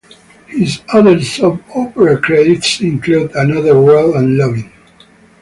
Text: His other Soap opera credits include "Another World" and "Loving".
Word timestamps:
His 0.47 0.81
other 0.91 1.21
Soap 1.21 1.61
opera 1.75 2.19
credits 2.19 2.81
include 2.81 3.33
"Another 3.35 3.79
World" 3.79 4.15
and 4.15 4.35
"Loving". 4.35 4.73